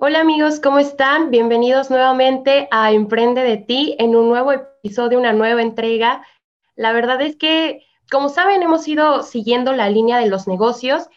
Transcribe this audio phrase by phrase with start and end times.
[0.00, 1.32] Hola amigos, ¿cómo están?
[1.32, 6.24] Bienvenidos nuevamente a Emprende de ti en un nuevo episodio, una nueva entrega.
[6.76, 11.08] La verdad es que, como saben, hemos ido siguiendo la línea de los negocios,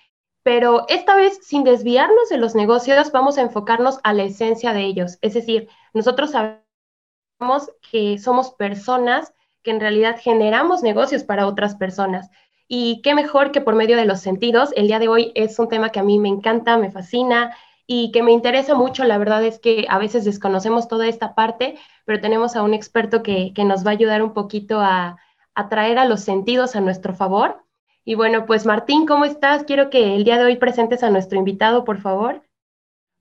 [0.41, 4.81] pero esta vez sin desviarnos de los negocios, vamos a enfocarnos a la esencia de
[4.81, 5.19] ellos.
[5.21, 12.31] Es decir, nosotros sabemos que somos personas que en realidad generamos negocios para otras personas.
[12.67, 14.73] Y qué mejor que por medio de los sentidos.
[14.75, 17.55] El día de hoy es un tema que a mí me encanta, me fascina
[17.93, 19.03] y que me interesa mucho.
[19.03, 21.75] La verdad es que a veces desconocemos toda esta parte,
[22.05, 25.17] pero tenemos a un experto que, nos va a ayudar un poquito a,
[25.55, 27.65] a traer a los sentidos a nuestro favor.
[28.05, 29.65] Y bueno, pues Martín, ¿cómo estás?
[29.65, 32.41] Quiero que el día de hoy presentes a nuestro invitado, por favor.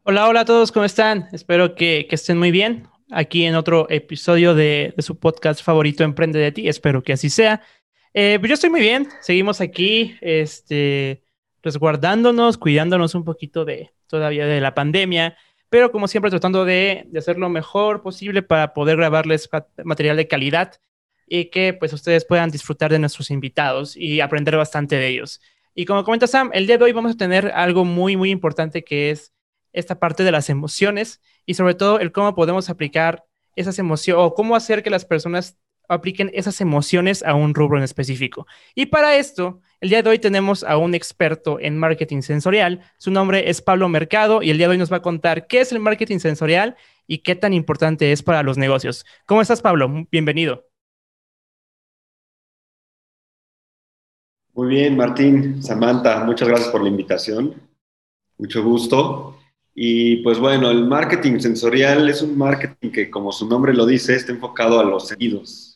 [0.05, 1.29] Hola, hola a todos, ¿cómo están?
[1.33, 2.87] Espero que, estén muy bien.
[3.11, 6.69] Aquí en otro episodio de, su podcast favorito, Emprende de ti.
[6.69, 7.61] Espero que así sea.
[8.15, 9.09] Eh, pues yo estoy muy bien.
[9.21, 11.25] Seguimos aquí, este,
[11.61, 15.37] resguardándonos, cuidándonos un poquito de, todavía de la pandemia,
[15.71, 19.49] pero como siempre tratando de, hacer lo mejor posible para poder grabarles
[19.85, 20.75] material de calidad
[21.27, 25.41] y que pues ustedes puedan disfrutar de nuestros invitados y aprender bastante de ellos.
[25.75, 28.83] Y como comenta Sam, el día de hoy vamos a tener algo muy, muy importante
[28.83, 29.33] que es
[29.73, 34.35] esta parte de las emociones y sobre todo el cómo podemos aplicar esas emociones o
[34.35, 35.57] cómo hacer que las personas
[35.89, 38.47] apliquen esas emociones a un rubro en específico.
[38.75, 42.81] Y para esto, el día de hoy tenemos a un experto en marketing sensorial.
[42.99, 45.61] Su nombre es Pablo Mercado y el día de hoy nos va a contar qué
[45.61, 49.07] es el marketing sensorial y qué tan importante es para los negocios.
[49.25, 50.07] ¿Cómo estás, Pablo?
[50.11, 50.67] Bienvenido.
[54.53, 57.55] Muy bien, Martín, Samantha, muchas gracias por la invitación.
[58.37, 59.39] Mucho gusto.
[59.75, 64.15] Y pues bueno, el marketing sensorial es un marketing que, como su nombre lo dice,
[64.15, 65.70] está enfocado a los sentidos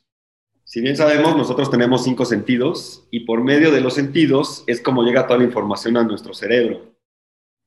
[0.74, 5.04] si bien sabemos, nosotros tenemos cinco sentidos y por medio de los sentidos es como
[5.04, 6.96] llega toda la información a nuestro cerebro.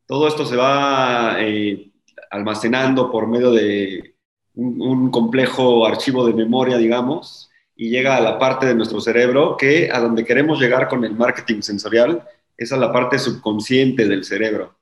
[0.05, 1.89] Todo esto se va eh,
[2.29, 4.17] almacenando por medio de
[4.55, 9.89] un, complejo archivo de memoria, digamos, y llega a la parte de nuestro cerebro que
[9.89, 14.75] a donde queremos llegar con el marketing sensorial es a la parte subconsciente del cerebro.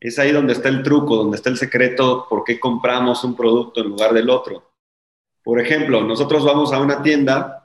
[0.00, 3.82] Es ahí donde está el truco, donde está el secreto por qué compramos un producto
[3.82, 4.72] en lugar del otro.
[5.44, 7.57] Por ejemplo, nosotros vamos a una tienda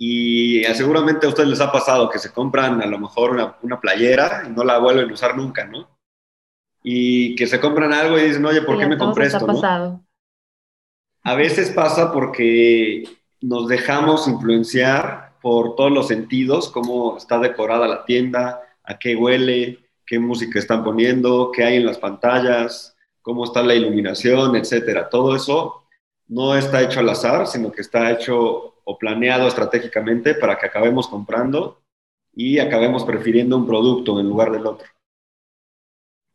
[0.00, 3.32] y seguramente a ustedes les ha pasado que se compran a lo mejor
[3.62, 5.90] una, playera y no la vuelven a usar nunca, ¿no?
[6.84, 9.44] Y que se compran algo y dicen, oye, ¿por qué me compré esto?
[9.44, 10.00] pasado.
[11.24, 13.02] A veces pasa porque
[13.40, 19.80] nos dejamos influenciar por todos los sentidos, cómo está decorada la tienda, a qué huele,
[20.06, 25.08] qué música están poniendo, qué hay en las pantallas, cómo está la iluminación, etcétera.
[25.08, 25.87] Todo eso
[26.28, 31.08] no está hecho al azar, sino que está hecho o planeado estratégicamente para que acabemos
[31.08, 31.82] comprando
[32.32, 34.86] y acabemos prefiriendo un producto en lugar del otro.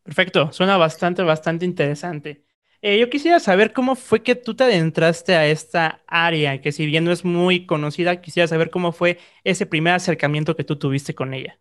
[0.03, 2.44] Perfecto, suena bastante, bastante interesante.
[2.82, 6.86] Eh, yo quisiera saber cómo fue que tú te adentraste a esta área, que si
[6.86, 11.16] bien no es muy conocida, quisiera saber cómo fue ese primer acercamiento que tú tuviste
[11.16, 11.59] con ella.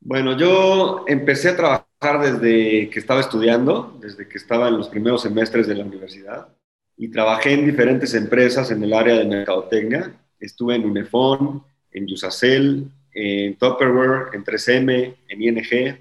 [0.00, 5.22] Bueno, yo empecé a trabajar desde que estaba estudiando, desde que estaba en los primeros
[5.22, 6.48] semestres de la universidad
[6.96, 10.14] y trabajé en diferentes empresas en el área de mercadotecnia.
[10.38, 15.98] Estuve en Unifon, en Yusacel, en Tupperware, en 3M, en ING.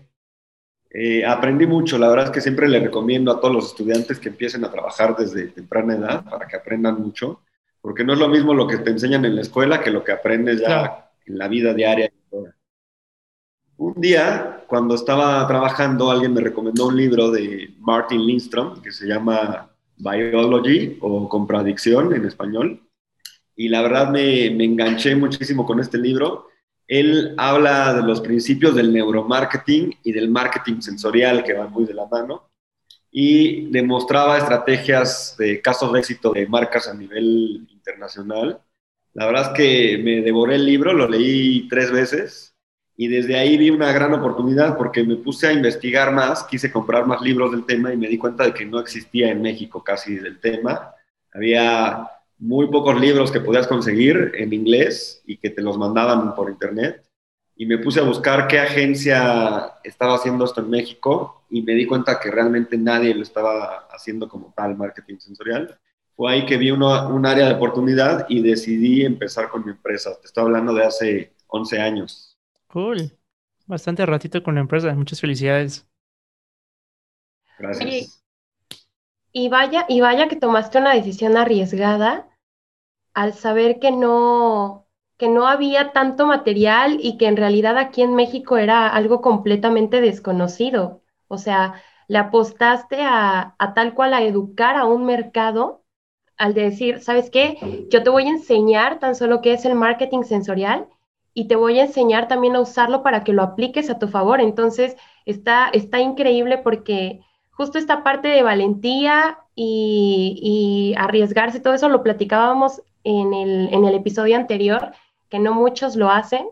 [0.91, 4.29] Eh, aprendí mucho, la verdad es que siempre le recomiendo a todos los estudiantes que
[4.29, 7.41] empiecen a trabajar desde temprana edad para que aprendan mucho,
[7.81, 10.13] porque no es lo mismo lo que te enseñan en la escuela que lo que
[10.13, 12.09] aprendes ya en la vida diaria.
[13.77, 19.05] Un día, cuando estaba trabajando, alguien me recomendó un libro de Martin Lindstrom que se
[19.05, 22.81] llama Biology o Contradicción en español.
[23.53, 26.47] Y la verdad me, me enganché muchísimo con este libro.
[26.87, 31.95] Él habla de los principios del neuromarketing y del marketing sensorial que van muy de
[31.95, 32.49] la mano
[33.11, 38.61] y demostraba estrategias de casos de éxito de marcas a nivel internacional.
[39.13, 42.54] La verdad es que me devoré el libro, lo leí tres veces
[42.97, 47.05] y desde ahí vi una gran oportunidad porque me puse a investigar más, quise comprar
[47.05, 50.15] más libros del tema y me di cuenta de que no existía en México casi
[50.15, 50.93] del tema.
[51.33, 56.49] Había muy pocos libros que podías conseguir en inglés y que te los mandaban por
[56.49, 57.03] internet.
[57.57, 61.85] Y me puse a buscar qué agencia estaba haciendo esto en México y me di
[61.85, 65.77] cuenta que realmente nadie lo estaba haciendo como tal marketing sensorial.
[66.15, 70.17] Fue ahí que vi un área de oportunidad y decidí empezar con mi empresa.
[70.21, 72.24] Te estoy hablando de hace 11 años.
[72.75, 73.17] Cool.
[73.67, 74.93] Bastante ratito con la empresa.
[74.93, 75.87] Muchas felicidades.
[77.57, 78.21] Gracias.
[79.31, 82.27] Y, vaya, y vaya que tomaste una decisión arriesgada
[83.13, 88.13] al saber que no, que no había tanto material y que en realidad aquí en
[88.13, 91.01] México era algo completamente desconocido.
[91.29, 95.85] O sea, le apostaste a, a tal cual a educar a un mercado
[96.35, 97.57] al decir, ¿sabes qué?
[97.89, 100.89] Yo te voy a enseñar tan solo qué es el marketing sensorial
[101.35, 104.39] y te voy a enseñar también a usarlo para que lo apliques a tu favor.
[104.39, 104.95] Entonces,
[105.25, 107.19] está, está increíble porque
[107.51, 113.95] justo esta parte de valentía y, arriesgarse, todo eso lo platicábamos en el, en el
[113.95, 114.93] episodio anterior,
[115.29, 116.47] que no muchos lo hacen,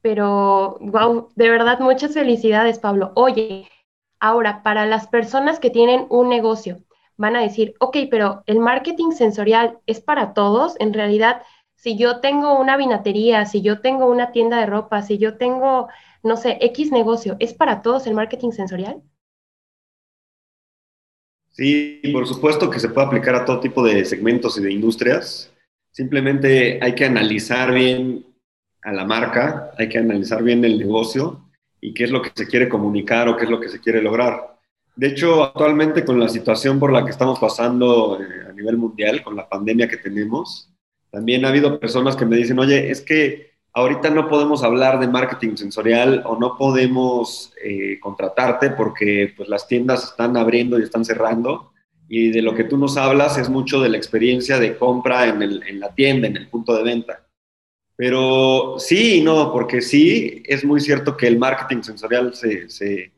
[0.00, 3.12] pero wow, de verdad muchas felicidades, Pablo.
[3.16, 3.68] Oye,
[4.18, 6.78] ahora, para las personas que tienen un negocio,
[7.18, 10.74] van a decir, ok, pero el marketing sensorial es para todos.
[10.78, 11.42] En realidad,
[11.86, 15.86] si yo tengo una vinatería, si yo tengo una tienda de ropa, si yo tengo,
[16.24, 19.04] no sé, X negocio, ¿es para todos el marketing sensorial?
[21.52, 25.54] Sí, por supuesto que se puede aplicar a todo tipo de segmentos y de industrias.
[25.92, 28.26] Simplemente hay que analizar bien
[28.82, 31.48] a la marca, hay que analizar bien el negocio
[31.80, 34.02] y qué es lo que se quiere comunicar o qué es lo que se quiere
[34.02, 34.58] lograr.
[34.96, 39.22] De hecho, actualmente con la situación por la que estamos pasando eh, a nivel mundial,
[39.22, 40.72] con la pandemia que tenemos,
[41.16, 45.08] también ha habido personas que me dicen, oye, es que ahorita no podemos hablar de
[45.08, 51.06] marketing sensorial o no podemos eh, contratarte porque pues, las tiendas están abriendo y están
[51.06, 51.72] cerrando
[52.06, 55.40] y de lo que tú nos hablas es mucho de la experiencia de compra en,
[55.40, 57.26] el, en la tienda, en el punto de venta.
[57.96, 63.10] Pero sí y no, porque sí es muy cierto que el marketing sensorial se, se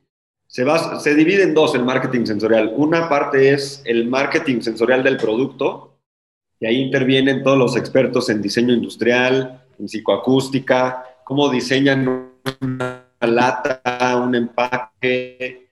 [0.47, 0.65] se,
[1.01, 2.73] se divide en dos el marketing sensorial.
[2.77, 5.98] Una parte es el marketing sensorial del producto,
[6.61, 14.17] y ahí intervienen todos los expertos en diseño industrial, en psicoacústica, cómo diseñan una lata,
[14.17, 15.69] un empaque,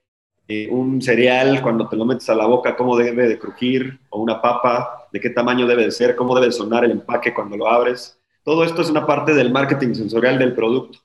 [0.47, 4.21] eh, un cereal cuando te lo metes a la boca, cómo debe de crujir, o
[4.21, 7.67] una papa, de qué tamaño debe de ser, cómo debe sonar el empaque cuando lo
[7.67, 8.17] abres.
[8.43, 10.99] Todo esto es una parte del marketing sensorial del producto.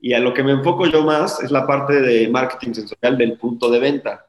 [0.00, 3.38] Y a lo que me enfoco yo más es la parte de marketing sensorial del
[3.38, 4.26] punto de venta.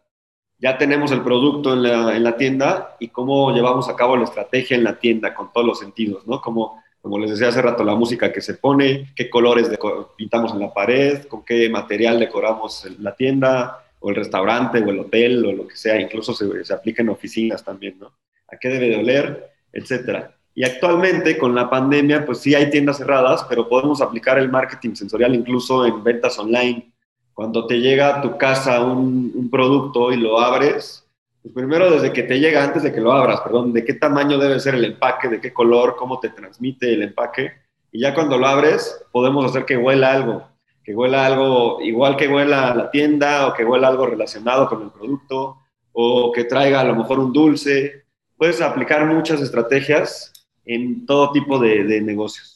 [0.63, 4.24] Ya tenemos el producto en la, en la tienda y cómo llevamos a cabo la
[4.24, 6.39] estrategia en la tienda con todos los sentidos, ¿no?
[6.39, 9.69] Como, como les decía hace rato, la música que se pone, qué colores
[10.15, 15.00] pintamos en la pared, con qué material decoramos la tienda o el restaurante o el
[15.00, 18.13] hotel o lo que sea, incluso se, se aplica en oficinas también, ¿no?
[18.48, 20.38] A qué debe de oler, etcétera.
[20.56, 24.95] Y actualmente con la pandemia, pues sí hay tiendas cerradas, pero podemos aplicar el marketing
[24.95, 26.93] sensorial incluso en ventas online.
[27.33, 31.07] Cuando te llega a tu casa un, producto y lo abres,
[31.41, 34.38] pues primero desde que te llega, antes de que lo abras, perdón, de qué tamaño
[34.38, 37.51] debe ser el empaque, de qué color, cómo te transmite el empaque.
[37.91, 40.47] Y ya cuando lo abres, podemos hacer que huela algo,
[40.83, 44.91] que huela algo igual que huela la tienda o que huela algo relacionado con el
[44.91, 45.57] producto
[45.91, 48.06] o que traiga a lo mejor un dulce.
[48.35, 50.33] Puedes aplicar muchas estrategias
[50.65, 52.52] en todo tipo de, negocios.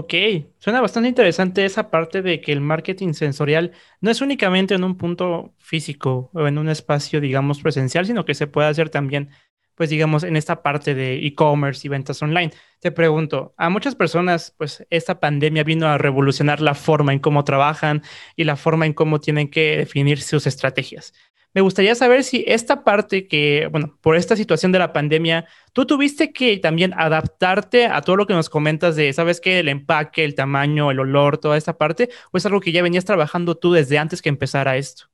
[0.00, 0.14] Ok,
[0.58, 4.96] suena bastante interesante esa parte de que el marketing sensorial no es únicamente en un
[4.96, 9.30] punto físico o en un espacio, digamos, presencial, sino que se puede hacer también,
[9.74, 12.52] pues, digamos, en esta parte de e-commerce y ventas online.
[12.78, 17.42] Te pregunto, a muchas personas, pues, esta pandemia vino a revolucionar la forma en cómo
[17.42, 18.02] trabajan
[18.36, 21.12] y la forma en cómo tienen que definir sus estrategias.
[21.54, 25.86] Me gustaría saber si esta parte que, bueno, por esta situación de la pandemia, tú
[25.86, 29.58] tuviste que también adaptarte a todo lo que nos comentas de, ¿sabes qué?
[29.58, 33.04] El empaque, el tamaño, el olor, toda esta parte, o es algo que ya venías
[33.04, 35.06] trabajando tú desde antes que empezara esto?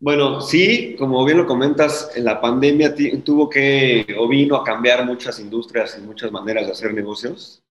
[0.00, 5.04] Bueno, sí, como bien lo comentas, en la pandemia tuvo que o vino a cambiar
[5.04, 7.64] muchas industrias y muchas maneras de hacer negocios.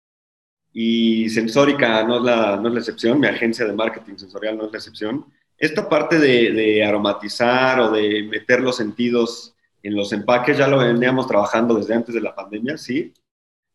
[0.80, 4.66] Y Sensórica no es, la, no es la excepción, mi agencia de marketing sensorial no
[4.66, 5.26] es la excepción.
[5.58, 10.78] Esta parte de, de, aromatizar o de meter los sentidos en los empaques ya lo
[10.78, 13.12] veníamos trabajando desde antes de la pandemia, sí,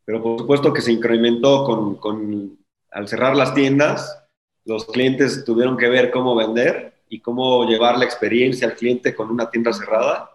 [0.04, 2.56] pero por supuesto que se incrementó con, con,
[2.92, 4.22] al cerrar las tiendas,
[4.64, 9.28] los clientes tuvieron que ver cómo vender y cómo llevar la experiencia al cliente con
[9.28, 10.30] una tienda cerrada.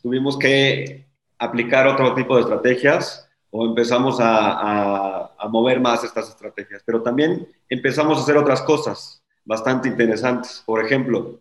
[0.00, 5.15] Tuvimos que aplicar otro tipo de estrategias o empezamos a, a
[5.48, 10.62] mover más estas estrategias, pero también empezamos a hacer otras cosas bastante interesantes.
[10.66, 11.40] Por ejemplo,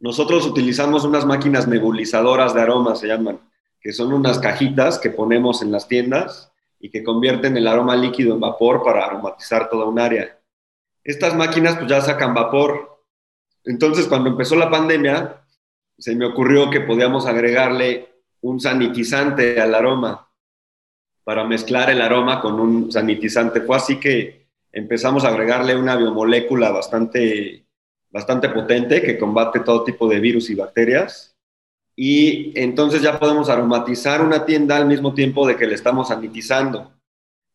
[0.00, 3.40] nosotros utilizamos unas máquinas nebulizadoras de aromas, se llaman,
[3.80, 8.34] que son unas cajitas que ponemos en las tiendas y que convierten el aroma líquido
[8.34, 10.38] en vapor para aromatizar toda un área.
[11.04, 13.04] Estas máquinas pues ya sacan vapor.
[13.64, 15.44] Entonces, cuando empezó la pandemia,
[15.98, 18.08] se me ocurrió que podíamos agregarle
[18.40, 20.31] un sanitizante al aroma
[21.24, 23.60] para mezclar el aroma con un sanitizante.
[23.60, 27.66] Fue así que empezamos a agregarle una biomolécula bastante,
[28.10, 31.36] bastante potente que combate todo tipo de virus y bacterias.
[31.94, 36.92] Y entonces ya podemos aromatizar una tienda al mismo tiempo de que le estamos sanitizando.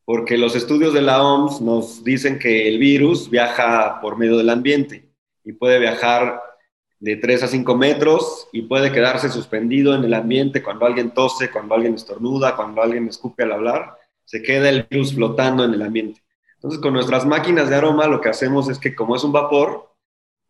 [0.05, 4.49] porque los estudios de la OMS nos dicen que el virus viaja por medio del
[4.49, 5.03] ambiente
[5.43, 6.41] y puede viajar
[6.99, 11.51] de 3 a 5 metros y puede quedarse suspendido en el ambiente cuando alguien tose,
[11.51, 15.81] cuando alguien estornuda, cuando alguien escupe al hablar, se queda el virus flotando en el
[15.81, 16.21] ambiente.
[16.55, 19.93] Entonces, con nuestras máquinas de aroma lo que hacemos es que como es un vapor,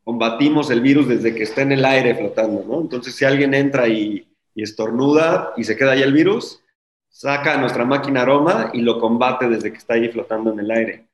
[0.04, 2.80] combatimos el virus desde que está en el aire flotando.
[2.80, 4.24] Entonces, si alguien entra y,
[4.56, 6.64] estornuda y se queda ahí el virus,
[7.10, 11.08] saca nuestra máquina aroma y lo combate desde que está ahí flotando en el aire.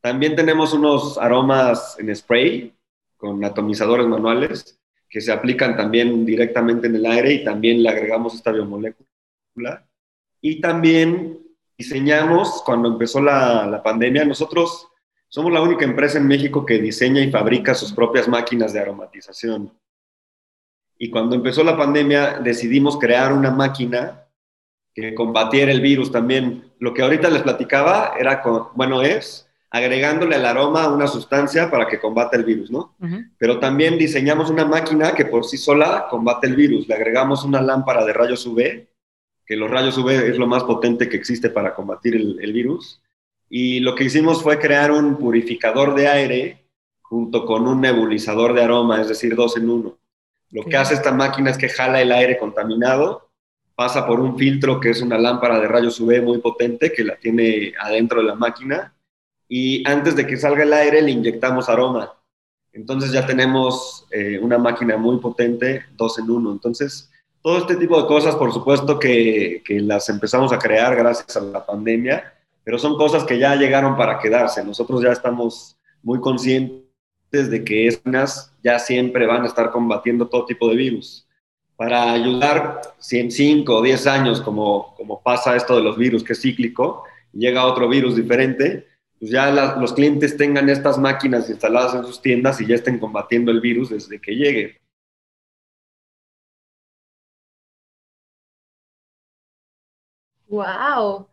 [0.00, 2.74] También tenemos unos aromas en spray
[3.16, 4.77] con atomizadores manuales
[5.08, 9.88] que se aplican también directamente en el aire y también le agregamos esta biomolécula.
[10.40, 11.38] Y también
[11.76, 14.88] diseñamos, cuando empezó la, la pandemia, nosotros
[15.28, 19.72] somos la única empresa en México que diseña y fabrica sus propias máquinas de aromatización.
[20.98, 24.26] Y cuando empezó la pandemia decidimos crear una máquina
[24.94, 26.72] que combatiera el virus también.
[26.80, 28.42] Lo que ahorita les platicaba era,
[28.74, 32.94] bueno, es agregándole al aroma una sustancia para que combate el virus, ¿no?
[33.36, 36.88] Pero también diseñamos una máquina que por sí sola combate el virus.
[36.88, 38.86] Le agregamos una lámpara de rayos UV,
[39.44, 43.02] que los rayos UV es lo más potente que existe para combatir el, virus.
[43.50, 46.64] Y lo que hicimos fue crear un purificador de aire
[47.02, 49.98] junto con un nebulizador de aroma, es decir, dos en uno.
[50.50, 53.30] Lo que hace esta máquina es que jala el aire contaminado,
[53.74, 57.16] pasa por un filtro que es una lámpara de rayos UV muy potente que la
[57.16, 58.94] tiene adentro de la máquina
[59.48, 62.14] y antes de que salga el aire le inyectamos aroma.
[62.72, 66.52] Entonces ya tenemos eh, una máquina muy potente, dos en uno.
[66.52, 67.10] Entonces,
[67.42, 71.40] todo este tipo de cosas, por supuesto que, que, las empezamos a crear gracias a
[71.40, 74.62] la pandemia, pero son cosas que ya llegaron para quedarse.
[74.62, 76.82] Nosotros ya estamos muy conscientes
[77.30, 81.26] de que estas ya siempre van a estar combatiendo todo tipo de virus.
[81.76, 86.24] Para ayudar, si en 5 o 10 años, como, como pasa esto de los virus,
[86.24, 88.87] que es cíclico, llega otro virus diferente,
[89.18, 93.50] pues ya los clientes tengan estas máquinas instaladas en sus tiendas y ya estén combatiendo
[93.50, 94.80] el virus desde que llegue.
[100.48, 101.28] Wow,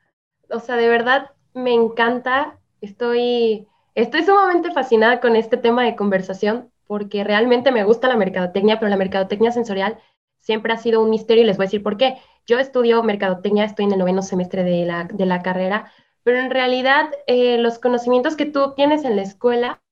[0.49, 2.59] o sea, de verdad me encanta.
[2.81, 8.79] Estoy, estoy sumamente fascinada con este tema de conversación porque realmente me gusta la mercadotecnia,
[8.79, 9.97] pero la mercadotecnia sensorial
[10.39, 12.17] siempre ha sido un misterio y les voy a decir por qué.
[12.45, 15.91] Yo estudio mercadotecnia, estoy en el noveno semestre de la, de la carrera,
[16.25, 19.83] pero en realidad eh, los conocimientos que tú obtienes en la escuela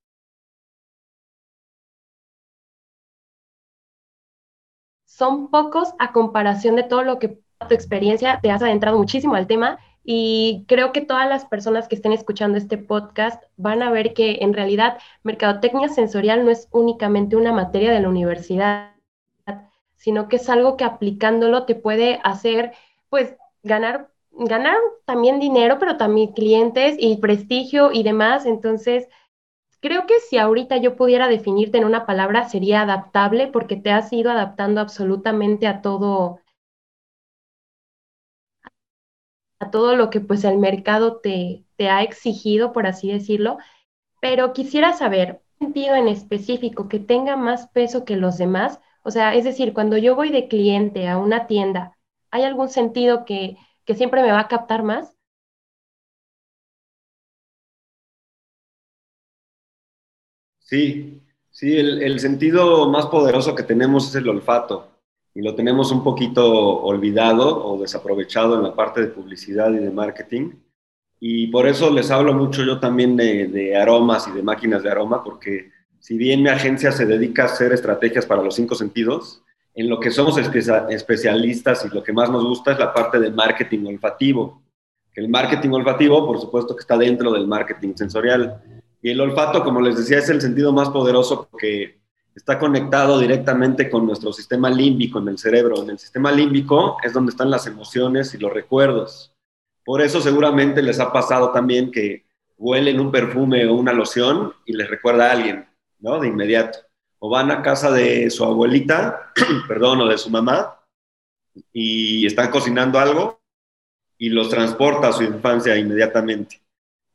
[5.05, 9.45] son pocos a comparación de todo lo que tu experiencia te has adentrado muchísimo al
[9.45, 14.15] tema y creo que todas las personas que estén escuchando este podcast van a ver
[14.15, 18.95] que en realidad mercadotecnia sensorial no es únicamente una materia de la universidad,
[19.97, 22.73] sino que es algo que aplicándolo te puede hacer
[23.09, 28.45] pues ganar ganar también dinero, pero también clientes y prestigio y demás.
[28.45, 29.07] Entonces,
[29.81, 34.11] creo que si ahorita yo pudiera definirte en una palabra, sería adaptable porque te has
[34.13, 36.39] ido adaptando absolutamente a todo,
[39.59, 43.57] a todo lo que pues el mercado te, te ha exigido, por así decirlo.
[44.21, 48.79] Pero quisiera saber, ¿un sentido en específico que tenga más peso que los demás?
[49.03, 51.97] O sea, es decir, cuando yo voy de cliente a una tienda,
[52.31, 55.15] ¿hay algún sentido que que siempre me va a captar más.
[60.59, 61.21] Sí,
[61.51, 64.89] sí, el, sentido más poderoso que tenemos es el olfato
[65.35, 69.91] y lo tenemos un poquito olvidado o desaprovechado en la parte de publicidad y de
[69.91, 70.51] marketing.
[71.19, 75.23] Y por eso les hablo mucho yo también de, aromas y de máquinas de aroma,
[75.23, 79.43] porque si bien mi agencia se dedica a hacer estrategias para los cinco sentidos,
[79.75, 83.31] en lo que somos especialistas y lo que más nos gusta es la parte de
[83.31, 84.61] marketing olfativo.
[85.15, 88.61] El marketing olfativo, por supuesto, que está dentro del marketing sensorial.
[89.01, 92.01] Y el olfato, como les decía, es el sentido más poderoso porque
[92.35, 95.81] está conectado directamente con nuestro sistema límbico en el cerebro.
[95.83, 99.33] En el sistema límbico es donde están las emociones y los recuerdos.
[99.83, 102.25] Por eso seguramente les ha pasado también que
[102.57, 105.67] huelen un perfume o una loción y les recuerda a alguien,
[105.99, 106.19] ¿no?
[106.19, 106.79] De inmediato
[107.25, 109.31] o van a casa de su abuelita,
[109.69, 110.77] perdón, o de su mamá,
[111.71, 113.39] y están cocinando algo
[114.17, 116.61] y los transporta a su infancia inmediatamente.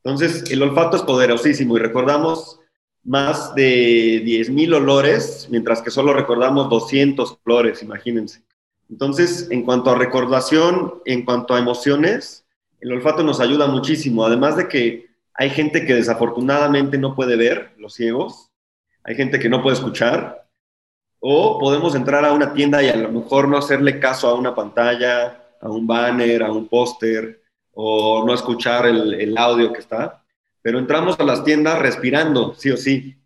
[0.03, 2.59] Entonces, el olfato es poderosísimo y recordamos
[3.05, 8.43] más de 10.000 olores, mientras que solo recordamos 200 olores, imagínense.
[8.89, 12.47] Entonces, en cuanto a recordación, en cuanto a emociones,
[12.81, 17.75] el olfato nos ayuda muchísimo, además de que hay gente que desafortunadamente no puede ver,
[17.77, 18.48] los ciegos,
[19.09, 20.47] hay gente que no puede escuchar,
[21.19, 24.55] o podemos entrar a una tienda y a lo mejor no hacerle caso a una
[24.55, 27.41] pantalla, a un banner, a un póster,
[27.73, 30.23] o no escuchar el, audio que está,
[30.61, 33.17] pero entramos a las tiendas respirando, sí o sí.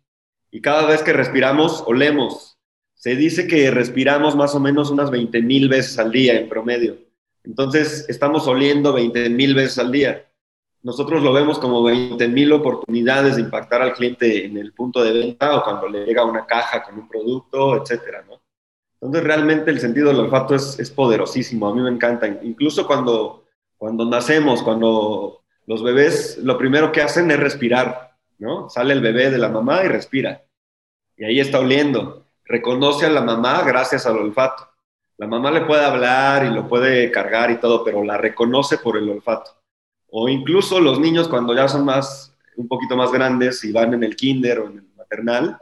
[0.51, 2.57] Y cada vez que respiramos, olemos.
[2.93, 6.95] Se dice que respiramos más o menos unas 20 mil veces al día en promedio.
[7.43, 10.31] Entonces, estamos oliendo 20 mil veces al día.
[10.83, 15.13] Nosotros lo vemos como 20 mil oportunidades de impactar al cliente en el punto de
[15.13, 18.41] venta o cuando le llega una caja con un producto, etcétera, ¿no?
[18.95, 21.67] Entonces, realmente el sentido del olfato es, poderosísimo.
[21.67, 22.27] A mí me encanta.
[22.27, 23.45] Incluso cuando,
[23.77, 28.69] cuando nacemos, cuando los bebés lo primero que hacen es respirar, ¿no?
[28.69, 30.43] Sale el bebé de la mamá y respira.
[31.17, 32.27] Y ahí está oliendo.
[32.45, 34.69] Reconoce a la mamá gracias al olfato.
[35.17, 38.97] La mamá le puede hablar y lo puede cargar y todo, pero la reconoce por
[38.97, 39.62] el olfato.
[40.15, 44.03] O incluso los niños cuando ya son más, un poquito más grandes y van en
[44.03, 45.57] el kinder o en el maternal,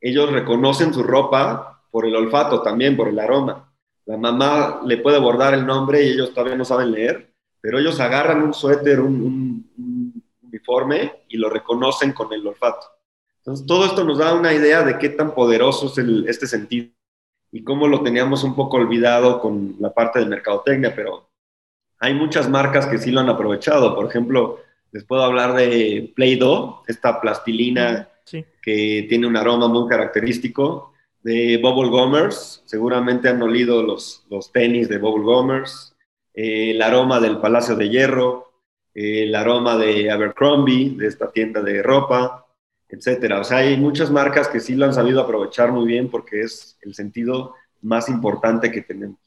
[0.00, 3.72] ellos reconocen su ropa por el olfato también, por el aroma.
[4.06, 8.00] La mamá le puede bordar el nombre y ellos todavía no saben leer, pero ellos
[8.00, 12.84] agarran un suéter, un, un, un uniforme y lo reconocen con el olfato.
[13.38, 16.88] Entonces, todo esto nos da una idea de qué tan poderoso es este sentido
[17.52, 21.28] y cómo lo teníamos un poco olvidado con la parte de mercadotecnia, pero
[22.04, 23.94] hay muchas marcas que sí lo han aprovechado.
[23.94, 24.60] Por ejemplo,
[24.92, 28.44] les puedo hablar de Play-Doh, esta plastilina sí.
[28.62, 30.92] que tiene un aroma muy característico,
[31.22, 35.96] de Bubble Gummers, seguramente han olido los, los tenis de Bubble Gummers,
[36.34, 38.52] eh, el aroma del Palacio de Hierro,
[38.94, 42.46] eh, el aroma de Abercrombie, de esta tienda de ropa,
[42.86, 43.40] etcétera.
[43.40, 46.76] O sea, hay muchas marcas que sí lo han sabido aprovechar muy bien porque es
[46.82, 49.18] el sentido más importante que tenemos.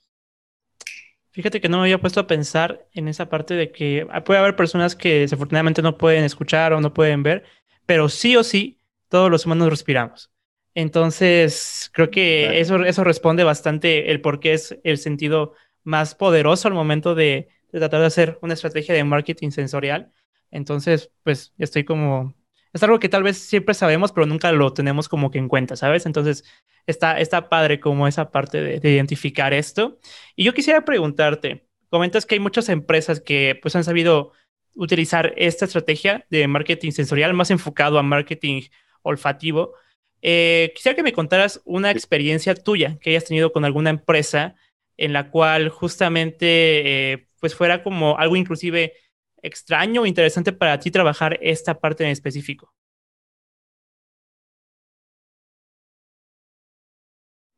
[1.37, 4.55] Fíjate que no me había puesto a pensar en esa parte de que puede haber
[4.55, 7.43] personas que desafortunadamente no pueden escuchar o no pueden ver,
[7.85, 10.31] pero sí o sí todos los humanos respiramos.
[10.73, 15.53] Entonces, creo que eso, eso responde bastante el por qué es el sentido
[15.83, 20.11] más poderoso al momento de, de tratar de hacer una estrategia de marketing sensorial.
[20.49, 22.33] Entonces, pues estoy como
[22.73, 25.75] es algo que tal vez siempre sabemos, pero nunca lo tenemos como que en cuenta,
[25.75, 26.05] ¿sabes?
[26.05, 26.43] Entonces,
[26.87, 29.99] está, está padre como esa parte de, identificar esto.
[30.35, 34.31] Y yo quisiera preguntarte, comentas que hay muchas empresas que pues han sabido
[34.75, 38.63] utilizar esta estrategia de marketing sensorial más enfocado a marketing
[39.01, 39.73] olfativo.
[40.21, 44.55] Eh, quisiera que me contaras una experiencia tuya que hayas tenido con alguna empresa
[44.97, 48.93] en la cual justamente eh, pues fuera como algo inclusive
[49.41, 52.73] extraño o interesante para ti trabajar esta parte en específico?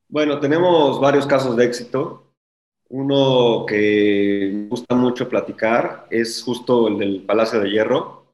[0.07, 2.33] Bueno, tenemos varios casos de éxito.
[2.89, 8.33] Uno que me gusta mucho platicar es justo el del Palacio de Hierro.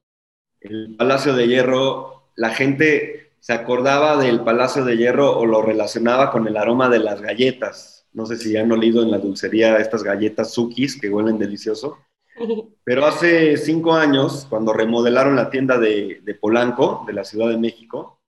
[0.62, 6.32] El Palacio de Hierro, la gente se acordaba del Palacio de Hierro o lo relacionaba
[6.32, 8.08] con el aroma de las galletas.
[8.14, 12.00] No sé si han olido en la dulcería estas galletas Sukis que huelen delicioso.
[12.84, 18.20] Pero hace cinco años, cuando remodelaron la tienda de, Polanco, de la Ciudad de México,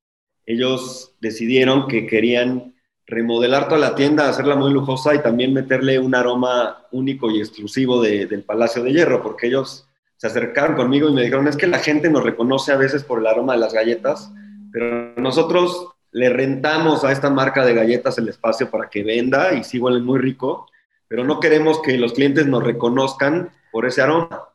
[0.46, 6.16] ellos decidieron que querían remodelar toda la tienda, hacerla muy lujosa y también meterle un
[6.16, 11.22] aroma único y exclusivo del Palacio de Hierro, porque ellos se acercaron conmigo y me
[11.22, 14.32] dijeron, es que la gente nos reconoce a veces por el aroma de las galletas,
[14.72, 19.64] pero nosotros le rentamos a esta marca de galletas el espacio para que venda y
[19.64, 20.68] sí huelen muy rico,
[21.08, 24.50] pero no queremos que los clientes nos reconozcan por ese aroma.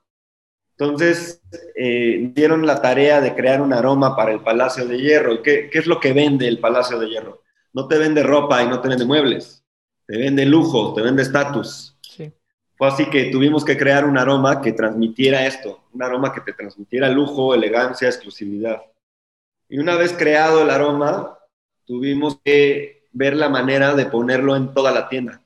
[0.76, 1.40] Entonces,
[1.76, 5.40] eh, dieron la tarea de crear un aroma para el Palacio de Hierro.
[5.44, 7.40] ¿Qué, ¿Qué es lo que vende el Palacio de Hierro?
[7.72, 9.64] No te vende ropa y no te vende muebles,
[10.08, 11.96] te vende lujo, te vende estatus.
[12.00, 12.32] Sí.
[12.74, 16.52] Fue así que tuvimos que crear un aroma que transmitiera esto, un aroma que te
[16.52, 18.82] transmitiera lujo, elegancia, exclusividad.
[19.68, 21.38] Y una vez creado el aroma,
[21.84, 25.42] tuvimos que ver la manera de ponerlo en toda la tienda.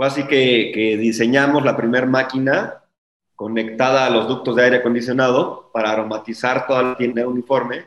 [0.00, 2.79] Fue así que, que diseñamos la primera máquina
[3.40, 7.86] conectada a los ductos de aire acondicionado para aromatizar toda la tienda uniforme.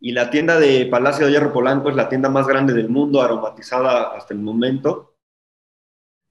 [0.00, 3.22] Y la tienda de Palacio de Hierro Polanco es la tienda más grande del mundo
[3.22, 5.14] aromatizada hasta el momento.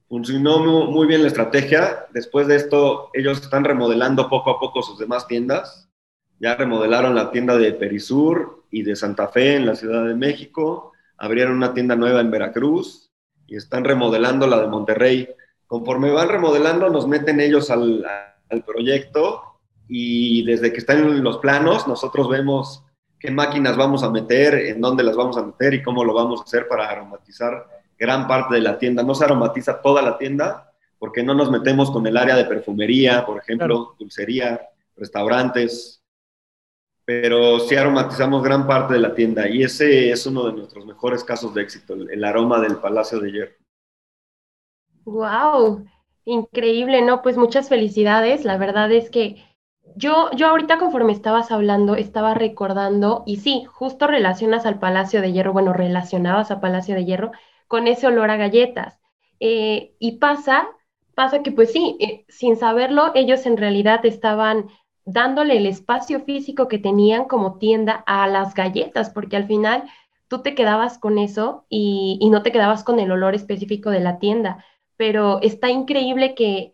[0.09, 2.07] Funcionó muy bien la estrategia.
[2.11, 5.87] Después de esto, ellos están remodelando poco a poco sus demás tiendas.
[6.37, 10.91] Ya remodelaron la tienda de Perisur y de Santa Fe en la Ciudad de México.
[11.17, 13.13] Abrieron una tienda nueva en Veracruz
[13.47, 15.29] y están remodelando la de Monterrey.
[15.67, 18.03] Conforme van remodelando, nos meten ellos al,
[18.49, 22.83] al proyecto y desde que están los planos nosotros vemos
[23.19, 26.41] qué máquinas vamos a meter, en dónde las vamos a meter y cómo lo vamos
[26.41, 29.03] a hacer para aromatizar gran parte de la tienda.
[29.03, 33.25] No se aromatiza toda la tienda porque no nos metemos con el área de perfumería,
[33.25, 34.61] por ejemplo, dulcería,
[34.95, 36.03] restaurantes,
[37.05, 41.23] pero sí aromatizamos gran parte de la tienda y ese es uno de nuestros mejores
[41.23, 43.55] casos de éxito, el, el aroma del Palacio de Hierro.
[45.05, 45.85] ¡Wow!
[46.27, 47.21] Increíble, ¿no?
[47.21, 48.43] Pues muchas felicidades.
[48.43, 49.45] La verdad es que
[49.95, 55.31] yo, yo ahorita conforme estabas hablando, estaba recordando, y sí, justo relacionas al Palacio de
[55.31, 57.31] Hierro, bueno, relacionabas a Palacio de Hierro
[57.69, 58.99] con ese olor a galletas.
[59.39, 60.67] Eh, y pasa,
[61.15, 64.67] pasa que pues sí, eh, sin saberlo, ellos en realidad estaban
[65.05, 69.85] dándole el espacio físico que tenían como tienda a las galletas, porque al final
[70.27, 74.01] tú te quedabas con eso y, y no te quedabas con el olor específico de
[74.01, 74.65] la tienda
[74.97, 76.73] pero está increíble que,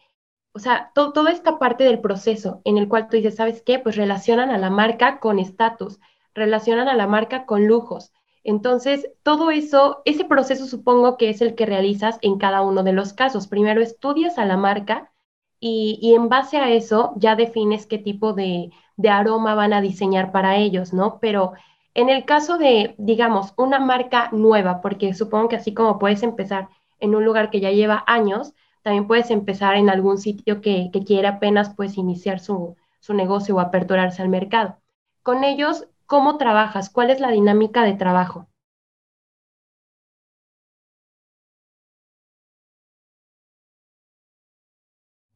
[0.54, 3.80] o sea, toda esta parte del proceso en el cual tú dices, ¿sabes qué?
[3.80, 6.00] Pues relacionan a la marca con estatus,
[6.34, 8.12] relacionan a la marca con lujos.
[8.44, 12.94] Entonces, todo eso, ese proceso supongo que es el que realizas en cada uno de
[12.94, 13.48] los casos.
[13.48, 15.12] Primero estudias a la marca
[15.60, 19.82] y, y en base a eso ya defines qué tipo de, de aroma van a
[19.82, 21.20] diseñar para ellos, ¿no?
[21.20, 21.54] Pero
[21.94, 26.70] en el caso de, digamos, una marca nueva, porque supongo que así como puedes empezar
[27.04, 31.04] en un lugar que ya lleva años, también puedes empezar en algún sitio que, que
[31.04, 34.78] quiera apenas pues iniciar su, su negocio o aperturarse al mercado.
[35.22, 36.90] Con ellos, ¿cómo trabajas?
[36.90, 38.48] ¿Cuál es la dinámica de trabajo?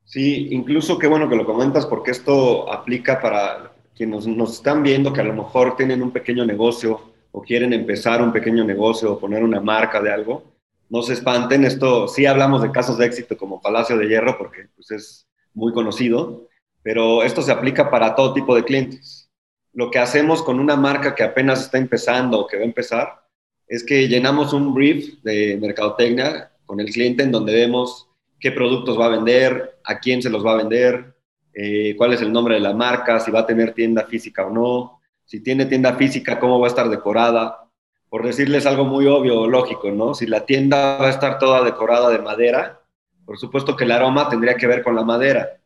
[0.06, 5.12] Sí, incluso qué bueno que lo comentas porque esto aplica para quienes nos, están viendo
[5.12, 7.02] que a lo mejor tienen un pequeño negocio
[7.32, 10.44] o quieren empezar un pequeño negocio o poner una marca de algo
[10.90, 14.70] no se espanten, esto sí hablamos de casos de éxito como Palacio de Hierro porque
[14.76, 16.48] pues, es muy conocido,
[16.82, 19.30] pero esto se aplica para todo tipo de clientes.
[19.74, 23.28] Lo que hacemos con una marca que apenas está empezando o que va a empezar
[23.68, 28.08] es que llenamos un brief de mercadotecnia con el cliente en donde vemos
[28.40, 31.16] qué productos va a vender, a quién se los va a vender,
[31.54, 34.52] eh, cuál es el nombre de la marca, si va a tener tienda física o
[34.52, 37.67] no, si tiene tienda física, cómo va a estar decorada,
[38.10, 40.14] por decirles algo muy obvio lógico, ¿no?
[40.14, 42.82] Si la tienda va a estar toda decorada de madera,
[43.26, 45.60] por supuesto que el aroma tendría que ver con la madera,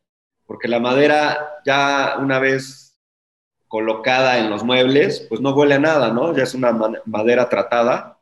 [0.47, 2.97] porque la madera ya una vez
[3.67, 6.35] colocada en los muebles, pues no huele a nada, ¿no?
[6.35, 6.73] Ya es una
[7.05, 8.17] madera tratada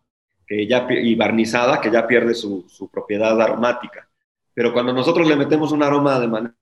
[0.46, 4.08] que ya, y barnizada que ya pierde su, su propiedad aromática.
[4.54, 6.56] Pero cuando nosotros le metemos un aroma de manera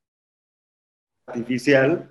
[1.25, 2.09] artificial,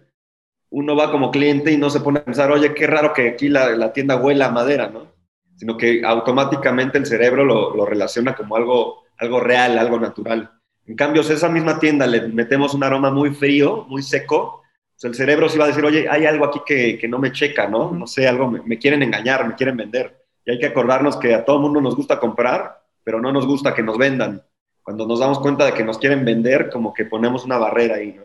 [0.71, 3.49] uno va como cliente y no se pone a pensar, oye, qué raro que aquí
[3.49, 5.16] la, la tienda huela a madera, ¿no?
[5.57, 10.51] Sino que automáticamente el cerebro lo, relaciona como algo, algo real, algo natural.
[10.87, 14.63] En cambio, si a esa misma tienda le metemos un aroma muy frío, muy seco,
[14.95, 17.33] pues el cerebro sí va a decir, oye, hay algo aquí que, que no me
[17.33, 17.91] checa, ¿no?
[17.91, 20.25] No sé, algo me, me, quieren engañar, me quieren vender.
[20.45, 23.75] Y hay que acordarnos que a todo mundo nos gusta comprar, pero no nos gusta
[23.75, 24.43] que nos vendan.
[24.83, 28.13] Cuando nos damos cuenta de que nos quieren vender, como que ponemos una barrera ahí,
[28.13, 28.25] ¿no?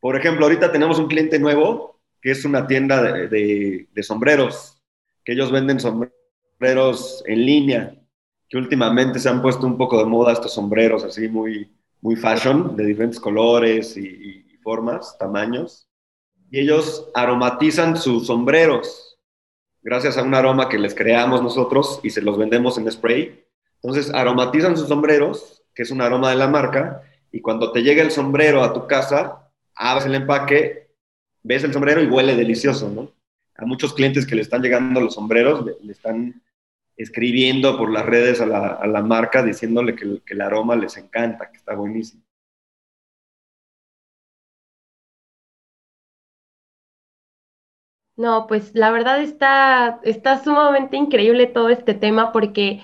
[0.00, 4.76] Por ejemplo, ahorita tenemos un cliente nuevo que es una tienda de, de, de sombreros
[5.26, 6.15] que ellos venden sombreros
[6.60, 7.94] en línea,
[8.48, 12.76] que últimamente se han puesto un poco de moda estos sombreros así muy, muy fashion,
[12.76, 14.06] de diferentes colores y,
[14.52, 15.88] y formas, tamaños.
[16.50, 19.18] Y ellos aromatizan sus sombreros
[19.82, 23.44] gracias a un aroma que les creamos nosotros y se los vendemos en spray.
[23.82, 28.02] Entonces aromatizan sus sombreros, que es un aroma de la marca, y cuando te llega
[28.02, 30.88] el sombrero a tu casa, abres el empaque,
[31.42, 33.10] ves el sombrero y huele delicioso, ¿no?
[33.58, 36.42] a muchos clientes que le están llegando los sombreros, le, están
[36.96, 41.58] escribiendo por las redes a la, marca diciéndole que, que, el aroma les encanta, que
[41.58, 42.22] está buenísimo.
[48.16, 52.82] No, pues la verdad está, está sumamente increíble todo este tema porque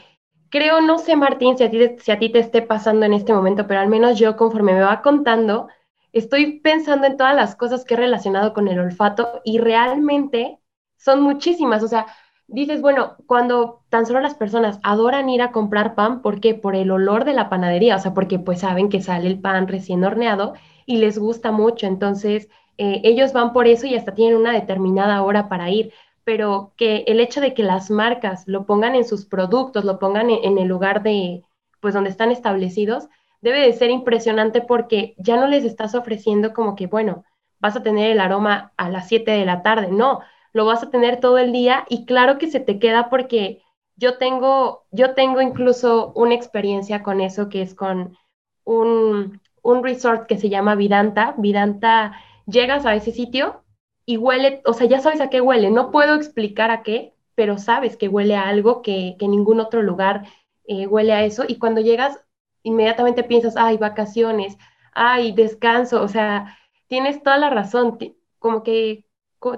[0.50, 3.32] creo, no sé Martín, si a, ti, si a ti te esté pasando en este
[3.32, 5.68] momento, pero al menos yo conforme me va contando,
[6.12, 10.58] estoy pensando en todas las cosas que he relacionado con el olfato y realmente
[10.98, 12.06] son muchísimas, o sea,
[12.48, 16.54] dices, bueno, cuando tan solo las personas adoran ir a comprar pan, ¿por qué?
[16.54, 19.68] Por el olor de la panadería, o sea, porque pues saben que sale el pan
[19.68, 20.54] recién horneado
[20.86, 25.22] y les gusta mucho, entonces eh, ellos van por eso y hasta tienen una determinada
[25.22, 25.92] hora para ir,
[26.24, 30.30] pero que el hecho de que las marcas lo pongan en sus productos, lo pongan
[30.30, 31.42] en, en el lugar de,
[31.80, 33.08] pues donde están establecidos,
[33.40, 37.24] debe de ser impresionante porque ya no les estás ofreciendo como que, bueno,
[37.60, 40.20] vas a tener el aroma a las 7 de la tarde, no,
[40.52, 43.62] lo vas a tener todo el día y claro que se te queda porque
[43.96, 48.16] yo tengo, yo tengo incluso una experiencia con eso que es con
[48.64, 51.34] un, un resort que se llama Vidanta.
[51.38, 52.14] Vidanta,
[52.46, 53.62] llegas a ese sitio
[54.04, 57.58] y huele, o sea, ya sabes a qué huele, no puedo explicar a qué, pero
[57.58, 60.26] sabes que huele a algo que, que ningún otro lugar
[60.64, 61.44] eh, huele a eso.
[61.46, 62.20] Y cuando llegas
[62.62, 64.56] inmediatamente piensas, ay, vacaciones,
[64.92, 66.56] ay, descanso, o sea,
[66.88, 67.98] tienes toda la razón,
[68.38, 69.06] como que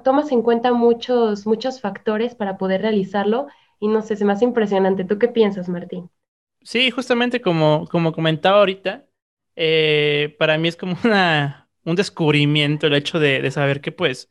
[0.04, 3.46] tomas en cuenta muchos, muchos factores para poder realizarlo
[3.80, 5.04] y no sé, se me hace impresionante.
[5.04, 6.10] ¿Tú qué piensas, Martín?
[6.62, 9.06] Sí, justamente como, como comentaba ahorita,
[9.56, 14.30] eh, para mí es como una, un descubrimiento el hecho de, de saber que pues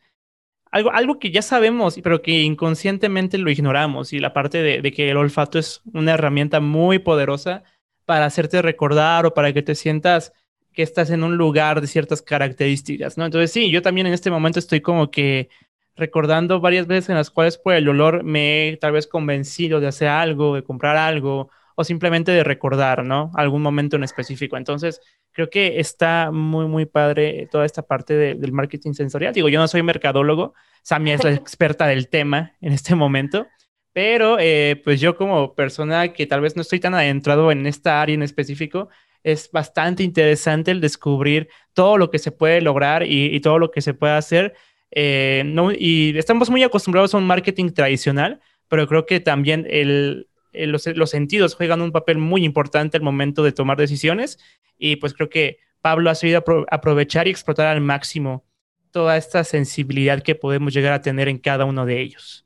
[0.71, 4.91] algo, algo que ya sabemos, pero que inconscientemente lo ignoramos y la parte de, de
[4.93, 7.63] que el olfato es una herramienta muy poderosa
[8.05, 10.33] para hacerte recordar o para que te sientas
[10.73, 13.25] que estás en un lugar de ciertas características, ¿no?
[13.25, 15.49] Entonces sí, yo también en este momento estoy como que
[15.95, 19.87] recordando varias veces en las cuales por el olor me he tal vez convencido de
[19.87, 23.31] hacer algo, de comprar algo o simplemente de recordar, ¿no?
[23.35, 24.57] Algún momento en específico.
[24.57, 29.33] Entonces, creo que está muy, muy padre toda esta parte del marketing sensorial.
[29.33, 33.47] Digo, yo no soy mercadólogo, Samia es la experta del tema en este momento,
[33.91, 38.01] pero eh, pues yo como persona que tal vez no estoy tan adentrado en esta
[38.01, 38.89] área en específico,
[39.23, 43.81] es bastante interesante el descubrir todo lo que se puede lograr y, todo lo que
[43.81, 44.53] se puede hacer.
[44.91, 45.43] Eh,
[45.79, 51.09] y estamos muy acostumbrados a un marketing tradicional, pero creo que también el, los, los,
[51.09, 54.37] sentidos juegan un papel muy importante al momento de tomar decisiones
[54.77, 58.45] y pues creo que Pablo ha sabido aprovechar y explotar al máximo
[58.91, 62.45] toda esta sensibilidad que podemos llegar a tener en cada uno de ellos.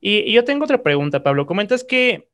[0.00, 1.46] Y, y yo tengo otra pregunta, Pablo.
[1.46, 2.28] Comentas que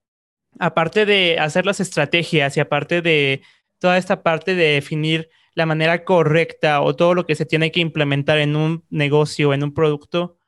[0.59, 3.42] aparte de hacer las estrategias y aparte de
[3.85, 7.81] toda esta parte de definir la manera correcta o todo lo que se tiene que
[7.81, 10.38] implementar en un negocio, en un producto,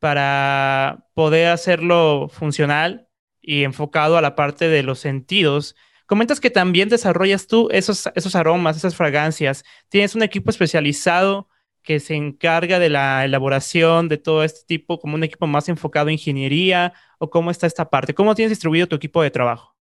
[0.00, 3.06] para poder hacerlo funcional
[3.40, 5.76] y enfocado a la parte de los sentidos.
[6.06, 9.62] Comentas que también desarrollas tú esos, esos aromas, esas fragancias.
[9.88, 11.48] Tienes un equipo especializado
[11.84, 16.08] que se encarga de la elaboración de todo este tipo, como un equipo más enfocado
[16.08, 18.14] en ingeniería, o cómo está esta parte?
[18.14, 19.77] ¿Cómo tienes distribuido tu equipo de trabajo?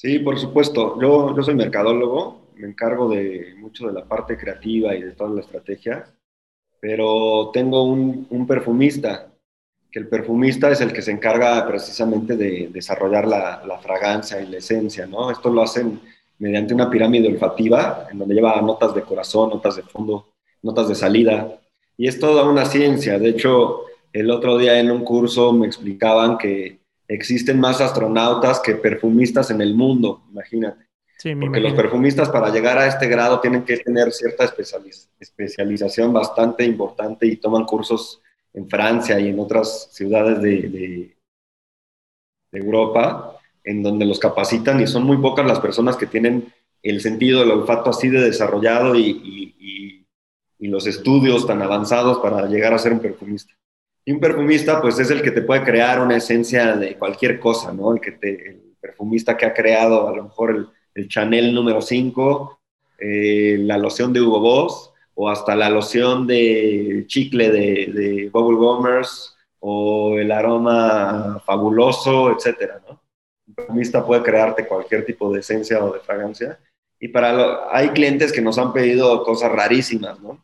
[0.00, 0.98] Sí, por supuesto.
[0.98, 5.42] Yo, soy mercadólogo, me encargo de mucho de la parte creativa y de toda la
[5.42, 6.06] estrategia,
[6.80, 9.30] pero tengo un, un perfumista,
[9.90, 14.46] que el perfumista es el que se encarga precisamente de desarrollar la, la, fragancia y
[14.46, 15.30] la esencia, ¿no?
[15.30, 16.00] Esto lo hacen
[16.38, 20.28] mediante una pirámide olfativa, en donde lleva notas de corazón, notas de fondo,
[20.62, 21.60] notas de salida,
[21.98, 23.18] y es toda una ciencia.
[23.18, 23.82] De hecho,
[24.14, 26.79] el otro día en un curso me explicaban que
[27.10, 30.86] existen más astronautas que perfumistas en el mundo, imagínate.
[31.18, 34.50] Sí, Porque los perfumistas para llegar a este grado tienen que tener cierta
[35.18, 38.22] especialización bastante importante y toman cursos
[38.54, 41.16] en Francia y en otras ciudades de, de,
[42.52, 47.40] Europa, en donde los capacitan y son muy pocas las personas que tienen el sentido
[47.40, 50.06] del olfato así de desarrollado y, y,
[50.58, 53.52] y los estudios tan avanzados para llegar a ser un perfumista.
[54.04, 57.72] Y un perfumista, pues es el que te puede crear una esencia de cualquier cosa,
[57.72, 57.92] ¿no?
[57.92, 62.60] El, que el perfumista que ha creado a lo mejor el, el Chanel número 5,
[62.98, 69.36] eh, la loción de Hugo Boss, o hasta la loción de chicle de, Bubble Gummers,
[69.60, 73.00] o el aroma fabuloso, etcétera, ¿no?
[73.46, 76.58] Un perfumista puede crearte cualquier tipo de esencia o de fragancia.
[76.98, 80.42] Y para lo, hay clientes que nos han pedido cosas rarísimas, ¿no?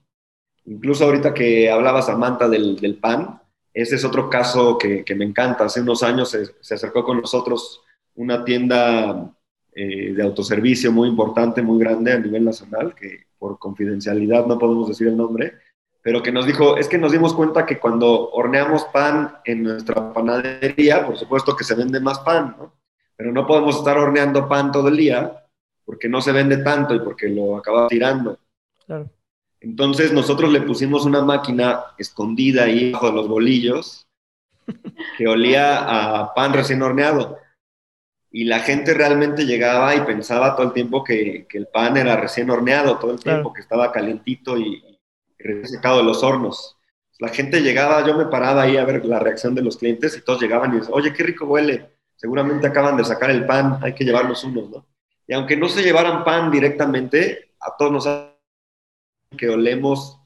[0.66, 3.40] Incluso ahorita que hablaba Samantha del pan,
[3.77, 5.67] ese es otro caso que, me encanta.
[5.67, 7.83] Hace unos años se, acercó con nosotros
[8.15, 9.31] una tienda
[9.75, 14.89] eh, de autoservicio muy importante, muy grande a nivel nacional, que por confidencialidad no podemos
[14.89, 15.59] decir el nombre,
[16.01, 20.11] pero que nos dijo, es que nos dimos cuenta que cuando horneamos pan en nuestra
[20.11, 22.73] panadería, por supuesto que se vende más pan, ¿no?
[23.15, 25.45] Pero no podemos estar horneando pan todo el día
[25.85, 28.39] porque no se vende tanto y porque lo acaba tirando.
[28.87, 29.11] Claro.
[29.61, 34.07] Entonces nosotros le pusimos una máquina escondida ahí bajo los bolillos
[35.16, 37.38] que olía a pan recién horneado.
[38.31, 42.51] Y la gente realmente llegaba y pensaba todo el tiempo que, el pan era recién
[42.51, 44.85] horneado, todo el tiempo que estaba calentito y,
[45.38, 46.77] y recién secado de los hornos.
[47.19, 50.21] La gente llegaba, yo me paraba ahí a ver la reacción de los clientes y
[50.23, 53.95] todos llegaban y decían, oye, qué rico huele, seguramente acaban de sacar el pan, hay
[53.95, 54.87] que llevarlos unos, ¿no?
[55.27, 58.07] Y aunque no se llevaran pan directamente, a todos nos
[59.37, 60.19] que olemos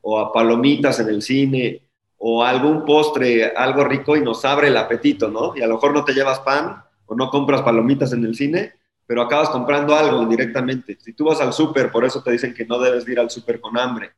[0.00, 1.82] o a palomitas en el cine
[2.18, 5.56] o algún postre, algo rico y nos abre el apetito, ¿no?
[5.56, 8.74] Y a lo mejor no te llevas pan o no compras palomitas en el cine,
[9.06, 10.98] pero acabas comprando algo directamente.
[11.00, 13.60] Si tú vas al súper, por eso te dicen que no debes ir al súper
[13.60, 14.12] con hambre.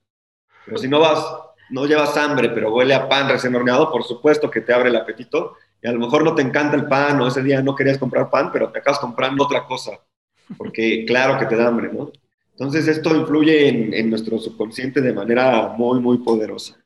[0.66, 1.24] Pero si no vas,
[1.70, 4.96] no llevas hambre, pero huele a pan recién horneado, por supuesto que te abre el
[4.96, 5.56] apetito.
[5.80, 8.30] Y a lo mejor no te encanta el pan o ese día no querías comprar
[8.30, 9.92] pan, pero te acabas comprando otra cosa.
[10.58, 12.10] Porque claro que te da hambre, ¿no?
[12.52, 16.76] Entonces esto influye en, nuestro subconsciente de manera muy, muy poderosa.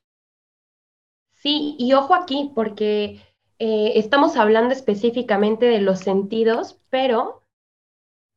[1.34, 3.20] Sí, y ojo aquí, porque
[3.58, 7.42] eh, estamos hablando específicamente de los sentidos, pero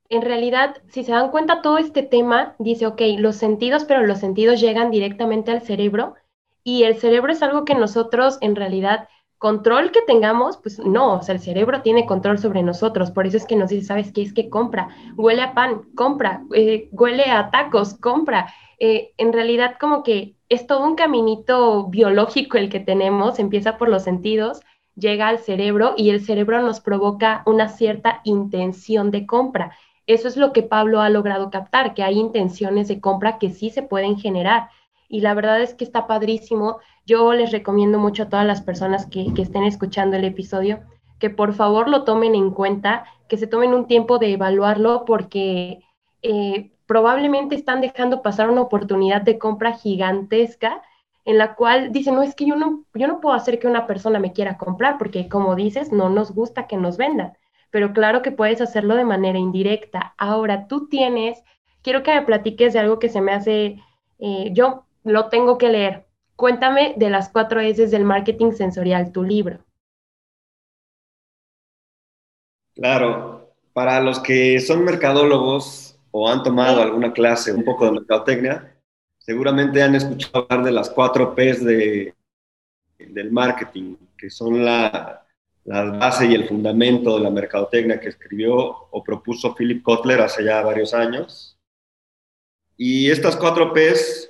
[0.09, 4.19] en realidad, si se dan cuenta, todo este tema dice, ok, los sentidos, pero los
[4.19, 6.15] sentidos llegan directamente al cerebro
[6.63, 9.07] y el cerebro es algo que nosotros en realidad
[9.39, 13.37] control que tengamos, pues no, o sea, el cerebro tiene control sobre nosotros, por eso
[13.37, 14.21] es que nos dice, ¿sabes qué?
[14.21, 18.53] Es que compra, huele a pan, compra, eh, huele a tacos, compra.
[18.79, 23.87] Eh, en realidad como que es todo un caminito biológico el que tenemos, empieza por
[23.87, 24.61] los sentidos,
[24.95, 29.75] llega al cerebro y el cerebro nos provoca una cierta intención de compra.
[30.05, 33.69] Eso es lo que Pablo ha logrado captar, que hay intenciones de compra que sí
[33.69, 34.69] se pueden generar
[35.09, 36.77] y la verdad es que está padrísimo.
[37.09, 40.81] Yo les recomiendo mucho a todas las personas que, estén escuchando el episodio
[41.17, 45.79] que por favor lo tomen en cuenta, que se tomen un tiempo de evaluarlo porque
[46.21, 50.83] eh, probablemente están dejando pasar una oportunidad de compra gigantesca
[51.25, 53.87] en la cual dicen, no, es que yo no, yo no puedo hacer que una
[53.87, 57.33] persona me quiera comprar porque como dices, no nos gusta que nos vendan,
[57.71, 60.13] pero claro que puedes hacerlo de manera indirecta.
[60.19, 61.43] Ahora, tú tienes,
[61.81, 63.79] quiero que me platiques de algo que se me hace,
[64.19, 66.08] eh, yo lo tengo que leer.
[66.39, 69.59] Cuéntame de las cuatro S del marketing sensorial, tu libro.
[72.73, 78.73] Claro, para los que son mercadólogos o han tomado alguna clase un poco de mercadotecnia,
[79.17, 82.15] seguramente han escuchado hablar de las cuatro P's de,
[82.97, 85.27] del marketing, que son la,
[85.65, 90.45] la base y el fundamento de la mercadotecnia que escribió o propuso Philip Kotler hace
[90.45, 91.59] ya varios años.
[92.77, 94.28] Y estas cuatro P's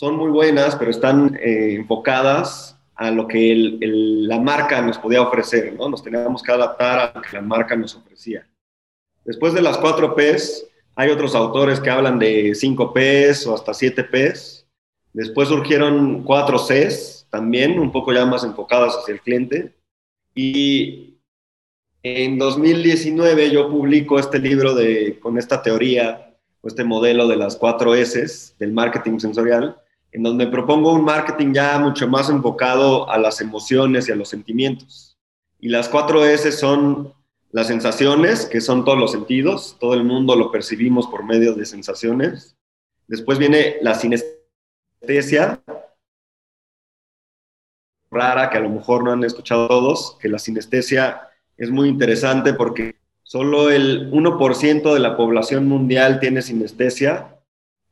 [0.00, 5.74] son muy buenas, pero están eh, enfocadas a lo que la marca nos podía ofrecer,
[5.74, 5.90] ¿no?
[5.90, 8.48] Nos teníamos que adaptar a lo que la marca nos ofrecía.
[9.26, 13.74] Después de las cuatro Ps, hay otros autores que hablan de 5 Ps o hasta
[13.74, 14.66] 7 Ps.
[15.12, 19.74] Después surgieron cuatro Cs, también un poco ya más enfocadas hacia el cliente.
[20.34, 21.18] Y
[22.02, 27.56] en 2019 yo publico este libro de, con esta teoría o este modelo de las
[27.56, 29.76] cuatro S del marketing sensorial,
[30.12, 34.28] en donde propongo un marketing ya mucho más enfocado a las emociones y a los
[34.28, 35.16] sentimientos.
[35.58, 37.12] Y las cuatro S son
[37.52, 41.66] las sensaciones, que son todos los sentidos, todo el mundo lo percibimos por medio de
[41.66, 42.56] sensaciones.
[43.06, 45.60] Después viene la sinestesia,
[48.10, 52.54] rara que a lo mejor no han escuchado todos, que la sinestesia es muy interesante
[52.54, 57.39] porque solo el 1% de la población mundial tiene sinestesia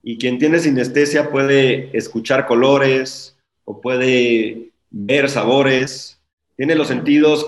[0.02, 6.20] y quien tiene sinestesia puede escuchar colores o puede ver sabores,
[6.56, 7.46] tiene los sentidos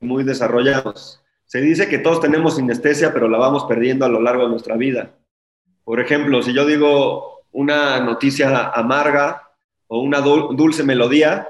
[0.00, 1.20] muy desarrollados.
[1.44, 4.76] Se dice que todos tenemos sinestesia, pero la vamos perdiendo a lo largo de nuestra
[4.76, 5.14] vida.
[5.84, 9.52] Por ejemplo, si yo digo una noticia amarga
[9.86, 11.48] o una dulce melodía,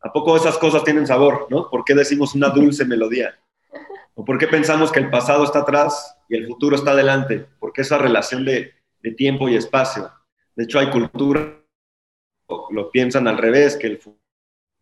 [0.00, 1.46] ¿a poco esas cosas tienen sabor?
[1.50, 1.68] ¿no?
[1.70, 3.34] ¿Por qué decimos una dulce melodía?
[4.14, 7.46] ¿O por qué pensamos que el pasado está atrás y el futuro está adelante?
[7.58, 8.73] Porque esa relación de
[9.04, 10.10] de tiempo y espacio.
[10.56, 11.60] De hecho, hay cultura
[12.70, 14.22] lo piensan al revés, que el futuro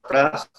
[0.02, 0.50] es atrás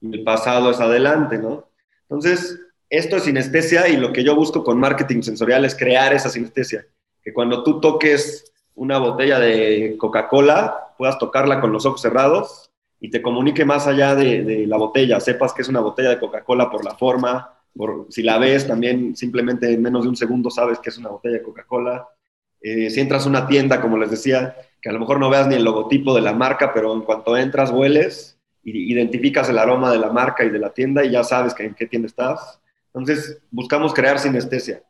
[0.00, 1.68] y el pasado es adelante, ¿no?
[2.02, 6.28] Entonces, esto es sinestesia y lo que yo busco con marketing sensorial es crear esa
[6.28, 6.86] sinestesia.
[7.22, 13.10] Que cuando tú toques una botella de Coca-Cola, puedas tocarla con los ojos cerrados y
[13.10, 15.20] te comunique más allá de, de la botella.
[15.20, 19.16] Sepas que es una botella de Coca-Cola por la forma, por, si la ves también
[19.16, 22.08] simplemente en menos de un segundo sabes que es una botella de Coca-Cola.
[22.60, 25.48] Eh, si entras a una tienda, como les decía, que a lo mejor no veas
[25.48, 29.98] ni el logotipo de la marca, pero en cuanto entras, hueles, identificas el aroma de
[29.98, 32.60] la marca y de la tienda y ya sabes en qué tienda estás.
[32.92, 34.82] Entonces, buscamos crear sinestesia.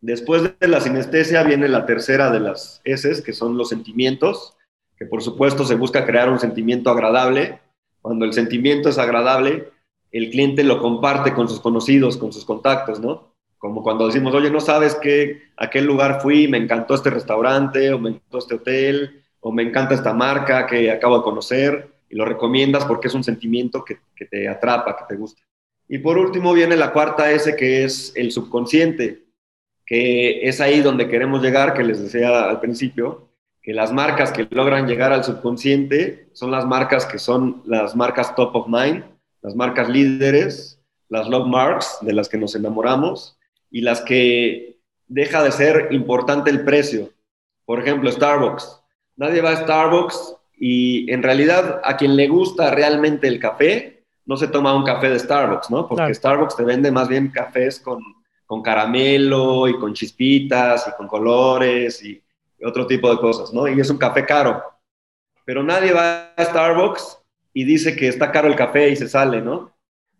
[0.00, 4.56] Después de la sinestesia viene la tercera de las S, que son los sentimientos,
[4.96, 7.60] que por supuesto se busca crear un sentimiento agradable.
[8.00, 9.70] Cuando el sentimiento es agradable,
[10.10, 13.29] el cliente lo comparte con sus conocidos, con sus contactos, ¿no?
[13.60, 17.92] Como cuando decimos, oye, no sabes qué, a qué lugar fui, me encantó este restaurante,
[17.92, 22.16] o me encantó este hotel, o me encanta esta marca que acabo de conocer, y
[22.16, 25.42] lo recomiendas porque es un sentimiento que, que te atrapa, que te gusta.
[25.88, 29.24] Y por último viene la cuarta S, que es el subconsciente,
[29.84, 33.28] que es ahí donde queremos llegar, que les decía al principio,
[33.60, 38.34] que las marcas que logran llegar al subconsciente son las marcas que son las marcas
[38.34, 39.04] top of mind,
[39.42, 43.36] las marcas líderes, las love marks de las que nos enamoramos,
[43.70, 47.10] y las que deja de ser importante el precio.
[47.64, 48.80] Por ejemplo, Starbucks.
[49.16, 54.36] Nadie va a Starbucks y en realidad a quien le gusta realmente el café, no
[54.36, 55.88] se toma un café de Starbucks, ¿no?
[55.88, 58.02] Porque Starbucks te vende más bien cafés con,
[58.46, 62.22] con caramelo y con chispitas y con colores y
[62.62, 63.66] otro tipo de cosas, ¿no?
[63.66, 64.62] Y es un café caro.
[65.44, 67.18] Pero nadie va a Starbucks
[67.52, 69.72] y dice que está caro el café y se sale, ¿no?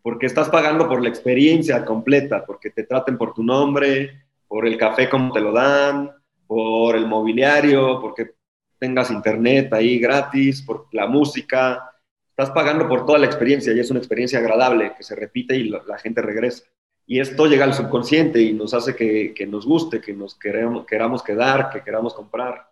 [0.03, 4.76] Porque estás pagando por la experiencia completa, porque te traten por tu nombre, por el
[4.76, 6.11] café como te lo dan,
[6.46, 8.32] por el mobiliario, porque
[8.80, 11.92] tengas internet ahí gratis, por la música.
[12.30, 15.68] estás pagando por toda la experiencia y es una experiencia agradable que se repite y
[15.68, 16.64] la, gente regresa.
[17.07, 21.22] Y esto llega al subconsciente y nos hace que, nos guste, que nos queremos, queramos
[21.22, 22.70] quedar, que queramos comprar.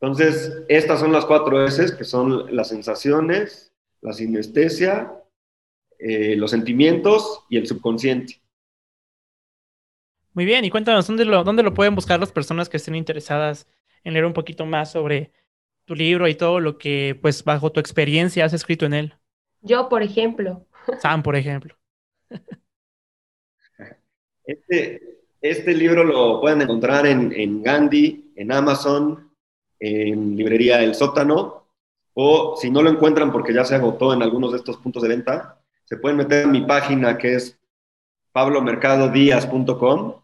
[0.00, 5.21] Entonces, estas son las cuatro S, que son las sensaciones, la sinestesia,
[6.04, 8.42] eh, los sentimientos y el subconsciente.
[10.34, 13.68] Muy bien, y cuéntanos, ¿dónde lo, ¿dónde lo pueden buscar las personas que estén interesadas
[14.02, 15.32] en leer un poquito más sobre
[15.84, 19.14] tu libro y todo lo que, pues, bajo tu experiencia has escrito en él?
[19.60, 20.66] Yo, por ejemplo.
[21.00, 21.76] Sam, por ejemplo.
[24.44, 29.32] Este, este libro lo pueden encontrar en, en Gandhi, en Amazon,
[29.78, 31.68] en librería El Sótano,
[32.14, 35.08] o si no lo encuentran porque ya se agotó en algunos de estos puntos de
[35.08, 37.58] venta, se pueden meter en mi página que es
[38.32, 40.22] pablomercadodías.com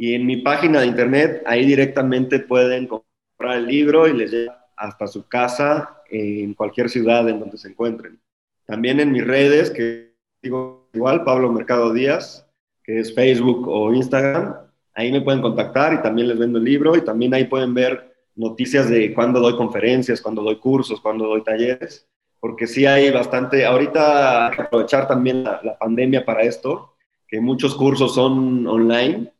[0.00, 4.66] y en mi página de internet, ahí directamente pueden comprar el libro y les llega
[4.76, 8.20] hasta su casa en cualquier ciudad en donde se encuentren.
[8.64, 12.46] También en mis redes, que digo igual, Pablo Mercado Díaz,
[12.84, 14.56] que es Facebook o Instagram,
[14.94, 18.07] ahí me pueden contactar y también les vendo el libro y también ahí pueden ver
[18.38, 22.08] noticias de cuándo doy conferencias, cuándo doy cursos, cuándo doy talleres
[22.40, 27.74] porque sí hay bastante, ahorita hay que aprovechar también la, pandemia para esto, que muchos
[27.74, 29.32] cursos son online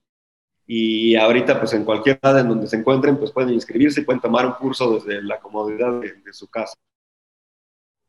[0.67, 4.21] y ahorita pues en cualquier edad en donde se encuentren pues pueden inscribirse y pueden
[4.21, 6.75] tomar un curso desde la comodidad de, su casa.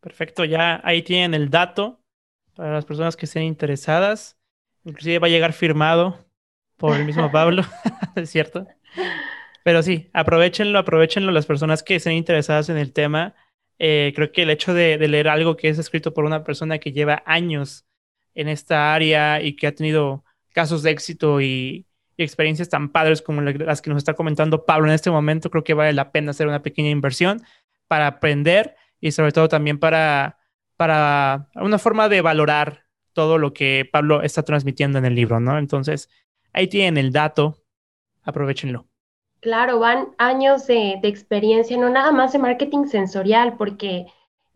[0.01, 1.99] Perfecto, ya ahí tienen el dato
[2.55, 4.37] para las personas que estén interesadas.
[4.83, 6.17] Inclusive va a llegar firmado
[6.77, 7.63] por el mismo Pablo,
[8.15, 8.67] es cierto.
[9.69, 13.35] Pero sí, aprovechenlo, aprovechenlo las personas que estén interesadas en el tema
[13.77, 16.91] eh, creo que el hecho de, leer algo que es escrito por una persona que
[16.91, 17.85] lleva años
[18.33, 21.85] en esta área y que ha tenido casos de éxito y,
[22.17, 25.75] experiencias tan padres como las que nos está comentando Pablo en este momento, creo que
[25.75, 27.43] vale la pena hacer una pequeña inversión
[27.87, 30.39] para aprender y sobre todo también para,
[30.77, 35.59] para una forma de valorar todo lo que Pablo está transmitiendo en el libro, ¿no?
[35.59, 36.09] Entonces,
[36.53, 37.63] ahí tienen el dato,
[38.23, 38.88] aprovechenlo.
[39.41, 44.07] Claro, van años de, experiencia, no nada más de marketing sensorial, porque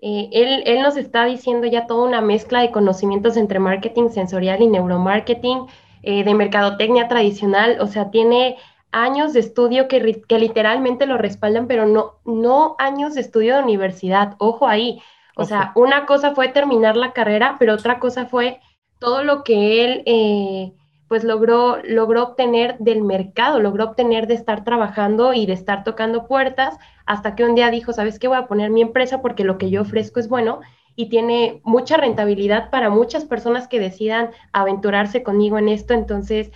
[0.01, 4.67] eh, él, nos está diciendo ya toda una mezcla de conocimientos entre marketing sensorial y
[4.67, 5.67] neuromarketing,
[6.01, 8.57] eh, de mercadotecnia tradicional, o sea, tiene
[8.91, 13.63] años de estudio que, que, literalmente lo respaldan, pero no, no años de estudio de
[13.63, 15.01] universidad, ojo ahí.
[15.35, 18.59] O sea, una cosa fue terminar la carrera, pero otra cosa fue
[18.99, 20.03] todo lo que él...
[20.05, 20.73] Eh,
[21.13, 21.77] pues logró,
[22.23, 27.43] obtener del mercado, logró obtener de estar trabajando y de estar tocando puertas, hasta que
[27.43, 28.27] un día dijo, ¿sabes qué?
[28.27, 30.61] Voy a poner mi empresa porque lo que yo ofrezco es bueno
[30.95, 35.93] y tiene mucha rentabilidad para muchas personas que decidan aventurarse conmigo en esto.
[35.93, 36.49] Entonces,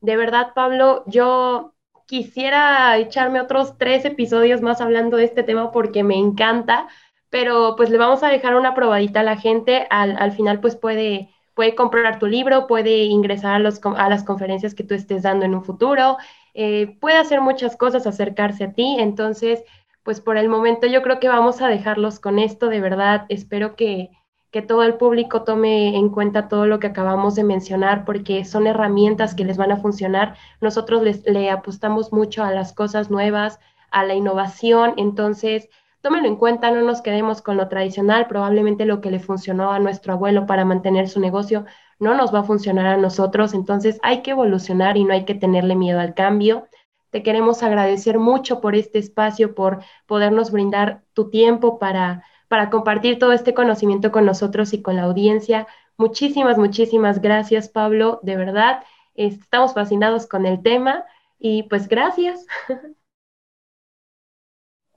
[0.00, 1.74] de verdad, Pablo, yo
[2.06, 6.88] quisiera echarme otros tres episodios más hablando de este tema porque me encanta,
[7.28, 9.86] pero pues le vamos a dejar una probadita a la gente.
[9.88, 11.30] Al, al final, pues puede
[11.60, 15.54] puede comprar tu libro, puede ingresar a, los, las conferencias que tú estés dando en
[15.54, 16.16] un futuro,
[16.54, 18.96] eh, puede hacer muchas cosas, acercarse a ti.
[18.98, 19.62] Entonces,
[20.02, 23.26] pues por el momento yo creo que vamos a dejarlos con esto, de verdad.
[23.28, 24.08] Espero que,
[24.50, 28.66] que todo el público tome en cuenta todo lo que acabamos de mencionar, porque son
[28.66, 30.36] herramientas que les van a funcionar.
[30.62, 35.68] Nosotros les, le apostamos mucho a las cosas nuevas, a la innovación, entonces
[36.02, 39.78] tómenlo en cuenta, no nos quedemos con lo tradicional, probablemente lo que le funcionó a
[39.78, 41.64] nuestro abuelo para mantener su negocio
[42.00, 45.34] no nos va a funcionar a nosotros, entonces hay que evolucionar y no hay que
[45.34, 46.66] tenerle miedo al cambio.
[47.10, 53.18] Te queremos agradecer mucho por este espacio, por podernos brindar tu tiempo para, para compartir
[53.18, 55.66] todo este conocimiento con nosotros y con la audiencia.
[55.98, 58.82] Muchísimas, muchísimas gracias, Pablo, de verdad.
[59.14, 61.04] Estamos fascinados con el tema
[61.38, 62.46] y pues gracias.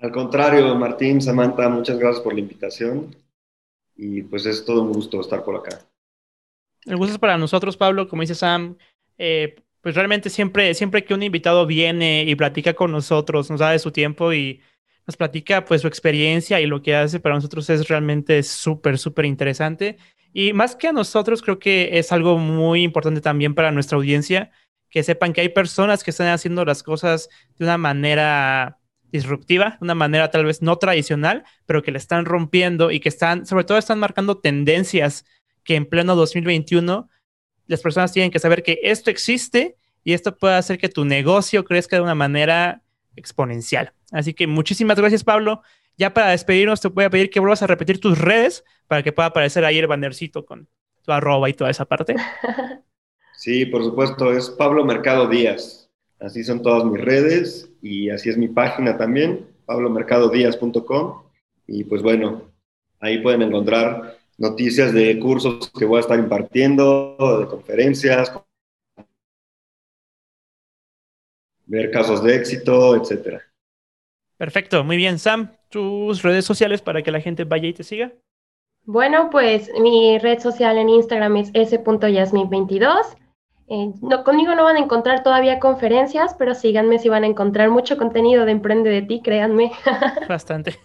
[0.03, 3.15] Al contrario, Martín, Samantha, muchas gracias por la invitación
[3.95, 5.79] y pues es todo un gusto estar por acá.
[6.83, 8.75] El gusto es para nosotros, Pablo, como dice Sam,
[9.17, 13.71] eh, pues realmente siempre, siempre que un invitado viene y platica con nosotros, nos da
[13.71, 14.59] de su tiempo y
[15.07, 19.23] nos platica pues su experiencia y lo que hace para nosotros es realmente súper, súper
[19.23, 19.95] interesante.
[20.33, 24.51] Y más que a nosotros, creo que es algo muy importante también para nuestra audiencia,
[24.89, 28.81] que sepan que hay personas que están haciendo las cosas de una manera
[29.13, 33.45] disruptiva, una manera tal vez no tradicional, pero que le están rompiendo y que están,
[33.45, 35.23] sobre todo están marcando tendencias
[35.63, 37.07] que en pleno 2021
[37.67, 41.63] las personas tienen que saber que esto existe y esto puede hacer que tu negocio
[41.63, 42.81] crezca de una manera
[43.15, 43.93] exponencial.
[44.11, 45.61] Así que muchísimas gracias, Pablo.
[45.95, 49.13] Ya para despedirnos, te voy a pedir que vuelvas a repetir tus redes para que
[49.13, 50.67] pueda aparecer ahí el bannercito con
[51.03, 52.15] tu arroba y toda esa parte.
[53.35, 55.82] Sí, por supuesto, es Pablo Mercado Díaz.
[56.23, 59.45] Así son todas mis redes y así es mi página también.
[59.65, 61.23] pablomercadodías.com
[61.67, 62.43] y pues bueno,
[63.01, 68.31] ahí pueden encontrar noticias de cursos que voy a estar impartiendo, de conferencias,
[71.65, 73.41] ver casos de éxito, etcétera.
[74.37, 75.19] Perfecto, muy bien.
[75.19, 78.13] Sam, tus redes sociales para que la gente vaya y te siga.
[78.85, 83.17] Bueno, pues mi red social en Instagram es s.yasmin22.
[83.69, 87.69] Eh, no, conmigo no van a encontrar todavía conferencias, pero síganme si van a encontrar
[87.69, 89.71] mucho contenido de Emprende de ti, créanme.
[90.27, 90.79] Bastante.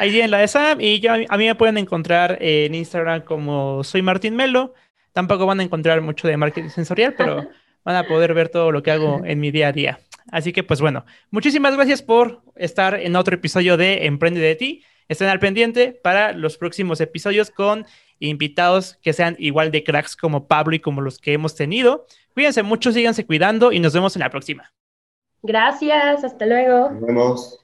[0.00, 3.84] Ahí tienen la de Sam y ya a mí me pueden encontrar en Instagram como
[3.84, 4.74] soy Martín Melo.
[5.12, 7.48] Tampoco van a encontrar mucho de marketing sensorial, pero
[7.84, 10.00] van a poder ver todo lo que hago en mi día a día.
[10.30, 14.84] Así que pues bueno, muchísimas gracias por estar en otro episodio de Emprende de ti.
[15.08, 17.86] Estén al pendiente para los próximos episodios con
[18.28, 22.06] invitados que sean igual de cracks como Pablo y como los que hemos tenido.
[22.34, 24.72] Cuídense mucho, síganse cuidando y nos vemos en la próxima.
[25.42, 26.90] Gracias, hasta luego.
[26.90, 27.61] Nos vemos.